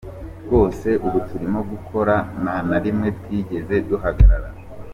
[0.43, 4.49] Rwose ubu turimo gukora nta na rimwe twigeze duhagarara”.